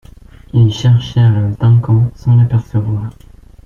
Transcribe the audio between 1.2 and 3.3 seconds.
le Duncan, sans l’apercevoir.